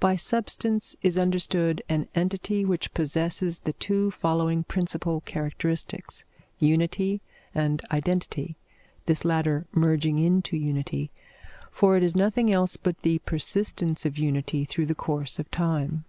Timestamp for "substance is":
0.16-1.16